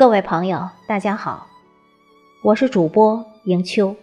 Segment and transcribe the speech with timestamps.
[0.00, 1.46] 各位朋友，大家好，
[2.42, 3.94] 我是主播迎秋。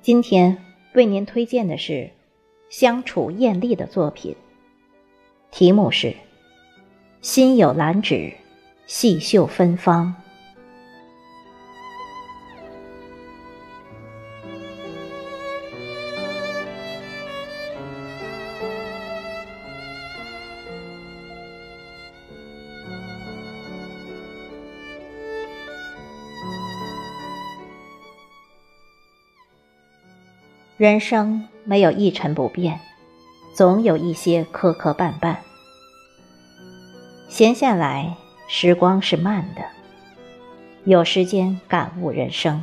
[0.00, 0.56] 今天
[0.92, 2.08] 为您推荐的是
[2.70, 4.36] 相处艳丽的作品，
[5.50, 6.06] 题目是
[7.22, 8.32] 《心有兰芷，
[8.86, 10.14] 细嗅芬芳》。
[30.78, 32.78] 人生没有一成不变，
[33.52, 35.34] 总有一些磕磕绊绊。
[37.28, 39.62] 闲下来，时光是慢的，
[40.84, 42.62] 有时间感悟人生，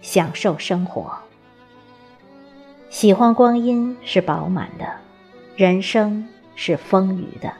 [0.00, 1.16] 享受生活。
[2.90, 4.94] 喜欢光阴是饱满的，
[5.54, 7.52] 人生是丰腴的。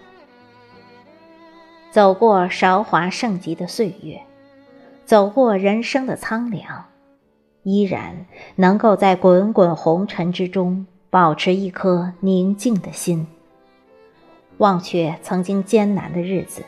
[1.92, 4.20] 走过韶华盛极的岁月，
[5.05, 6.87] 走过人生的苍凉。
[7.63, 13.27] 依然能够在滚滚红尘之中保持一颗宁静的心，
[14.59, 16.63] 忘却曾经艰难的日子，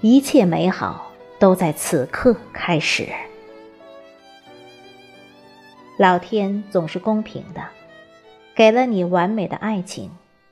[0.00, 3.08] 一切美好都在此刻开始。
[5.96, 7.62] 老天总是公平的，
[8.56, 10.10] 给了你完美的爱情，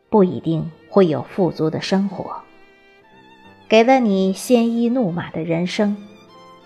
[0.08, 2.42] 不一定会有富足的生活；
[3.68, 5.96] 给了你鲜衣怒马的人生。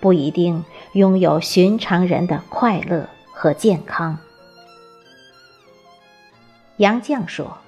[0.01, 4.19] 不一定拥有寻常人的快乐和健康。
[6.77, 7.59] 杨绛说：“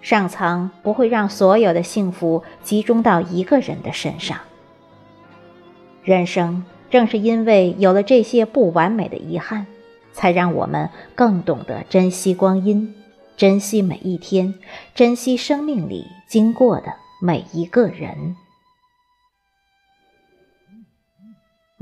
[0.00, 4.38] 上苍不会让所有的幸福集中到一个人的身上。
[6.02, 9.66] 人生正是因为有了这些不完美的遗憾，
[10.12, 12.94] 才让我们更懂得珍惜光阴，
[13.36, 14.54] 珍惜每一天，
[14.94, 18.36] 珍惜生命里经过的每一个人。”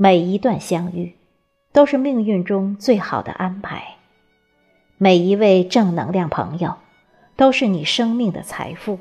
[0.01, 1.13] 每一段相遇，
[1.73, 3.97] 都是命运中最好的安排。
[4.97, 6.75] 每一位正能量朋友，
[7.35, 8.97] 都是你生命的财富，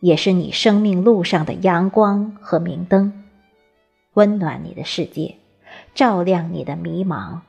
[0.00, 3.24] 也是你生命路上的阳光和明灯，
[4.14, 5.36] 温暖你的世界，
[5.94, 7.40] 照亮你的迷茫。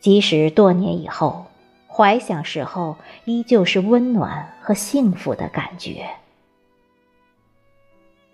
[0.00, 1.46] 即使多年以后，
[1.86, 6.10] 怀想时候，依旧是温暖和幸福的感觉。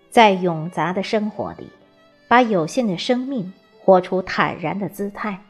[0.09, 1.67] 在永杂的生活里。
[2.31, 5.41] 把有限的生命活出坦然的姿态，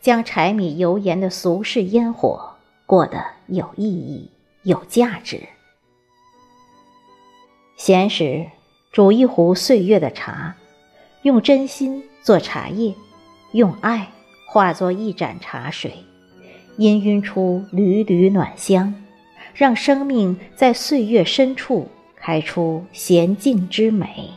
[0.00, 2.54] 将柴米油盐的俗世烟火
[2.86, 4.30] 过得有意义、
[4.62, 5.40] 有价值。
[7.76, 8.46] 闲时
[8.92, 10.54] 煮一壶岁月的茶，
[11.22, 12.94] 用真心做茶叶，
[13.50, 14.06] 用爱
[14.46, 15.92] 化作一盏茶水，
[16.78, 18.94] 氤氲出缕缕暖香，
[19.52, 24.30] 让生命在岁月深处开出娴静之美。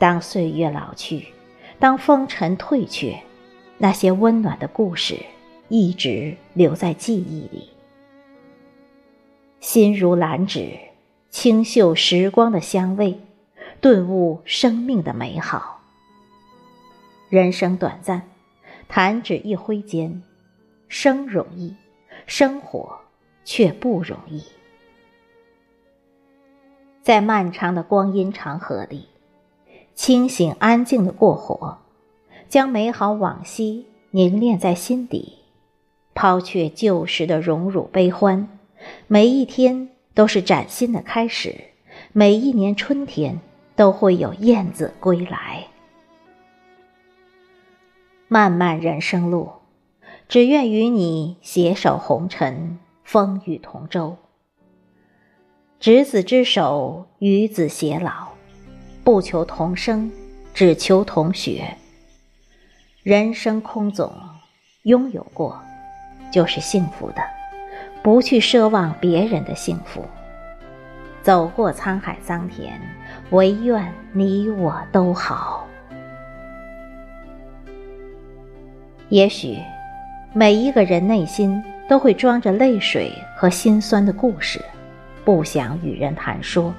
[0.00, 1.26] 当岁月老去，
[1.78, 3.22] 当风尘褪却，
[3.76, 5.18] 那些温暖的故事
[5.68, 7.68] 一直留在记忆里。
[9.60, 10.78] 心如兰芷，
[11.28, 13.20] 清嗅时光的香味，
[13.82, 15.82] 顿悟生命的美好。
[17.28, 18.22] 人生短暂，
[18.88, 20.22] 弹指一挥间，
[20.88, 21.76] 生容易，
[22.24, 22.98] 生活
[23.44, 24.42] 却不容易。
[27.02, 29.06] 在漫长的光阴长河里。
[30.02, 31.76] 清醒安静的过活，
[32.48, 35.34] 将美好往昔凝练在心底，
[36.14, 38.48] 抛却旧时的荣辱悲欢。
[39.08, 41.54] 每一天都是崭新的开始，
[42.14, 43.42] 每一年春天
[43.76, 45.66] 都会有燕子归来。
[48.26, 49.50] 漫漫人生路，
[50.26, 54.16] 只愿与你携手红尘，风雨同舟。
[55.78, 58.39] 执子之手，与子偕老。
[59.10, 60.08] 不求同生，
[60.54, 61.64] 只求同学。
[63.02, 64.08] 人生空总，
[64.84, 65.60] 拥有过
[66.32, 67.16] 就是幸福的，
[68.04, 70.04] 不去奢望别人的幸福。
[71.22, 72.80] 走过沧海桑田，
[73.30, 75.66] 唯愿你我都好。
[79.08, 79.58] 也许
[80.32, 84.64] 每一个人内心都会装着泪水和心酸的故事，
[85.24, 86.72] 不想与人谈说。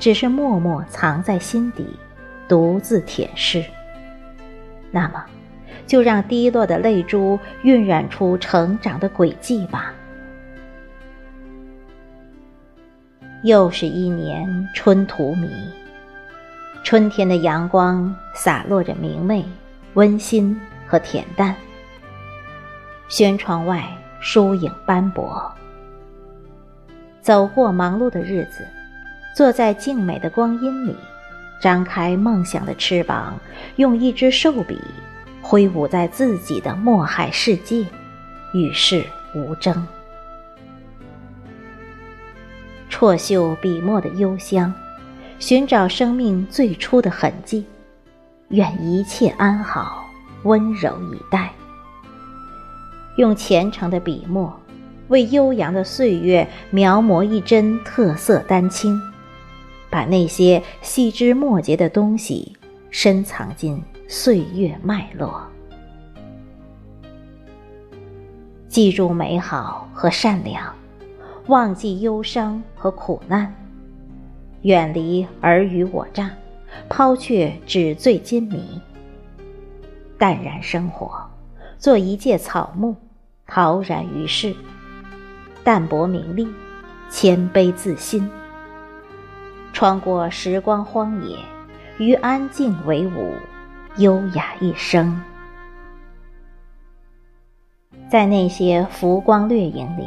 [0.00, 1.86] 只是默默藏在心底，
[2.48, 3.64] 独自舔舐。
[4.90, 5.22] 那么，
[5.86, 9.94] 就让滴落的泪珠晕染出成长的轨迹吧。
[13.42, 15.48] 又是一年春荼蘼，
[16.82, 19.44] 春天的阳光洒落着明媚、
[19.94, 21.54] 温馨和恬淡。
[23.08, 23.84] 轩窗外
[24.20, 25.52] 疏影斑驳，
[27.20, 28.66] 走过忙碌的日子。
[29.34, 30.94] 坐在静美的光阴里，
[31.60, 33.38] 张开梦想的翅膀，
[33.76, 34.78] 用一支寿笔
[35.40, 37.86] 挥舞在自己的墨海世界，
[38.52, 39.04] 与世
[39.34, 39.86] 无争。
[42.88, 44.72] 辍嗅笔墨的幽香，
[45.38, 47.64] 寻找生命最初的痕迹。
[48.48, 50.04] 愿一切安好，
[50.42, 51.52] 温柔以待。
[53.16, 54.60] 用虔诚的笔墨，
[55.08, 59.00] 为悠扬的岁月描摹一针特色丹青，
[59.90, 62.56] 把那些细枝末节的东西
[62.90, 65.42] 深藏进岁月脉络。
[68.68, 70.72] 记住美好和善良，
[71.48, 73.52] 忘记忧伤和苦难，
[74.62, 76.30] 远离尔虞我诈。
[76.88, 78.80] 抛却纸醉金迷，
[80.16, 81.10] 淡然生活，
[81.78, 82.94] 做一介草木，
[83.44, 84.54] 陶然于世，
[85.64, 86.46] 淡泊名利，
[87.10, 88.30] 谦卑自新，
[89.72, 91.36] 穿过时光荒野，
[91.98, 93.34] 与安静为伍，
[93.96, 95.20] 优雅一生。
[98.08, 100.04] 在那些浮光掠影里，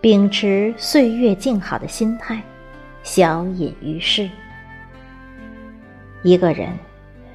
[0.00, 2.42] 秉持岁月静好的心态，
[3.02, 4.28] 小隐于世。
[6.22, 6.68] 一个人，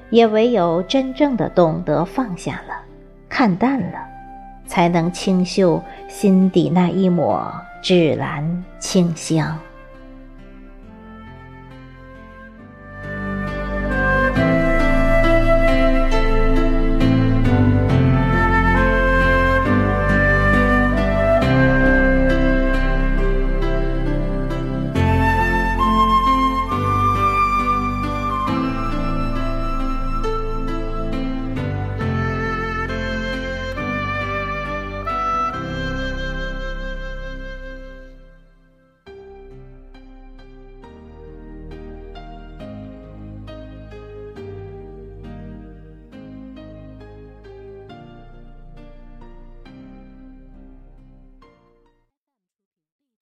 [0.09, 2.75] 也唯有真正的懂得放下了，
[3.29, 3.99] 看淡了，
[4.65, 9.57] 才能清秀心底那一抹芷兰清香。